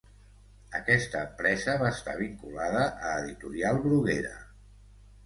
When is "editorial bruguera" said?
3.27-4.33